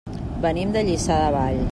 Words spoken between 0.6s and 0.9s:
de